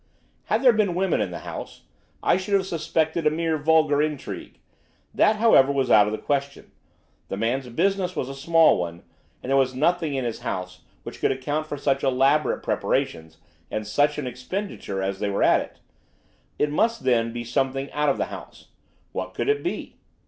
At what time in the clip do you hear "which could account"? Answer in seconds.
11.03-11.67